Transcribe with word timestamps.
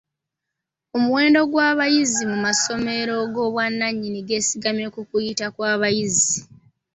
Omuwendo 0.95 1.41
gw'abayizi 1.51 2.23
mu 2.31 2.37
masomero 2.45 3.13
g'obwannannyini 3.33 4.19
gwesigama 4.27 4.85
ku 4.95 5.01
kuyita 5.09 5.45
kw'abayizi. 5.55 6.37